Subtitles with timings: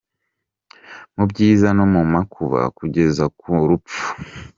[1.15, 4.03] Mu byiza no mu makuba, kugeza ku rupfu…”.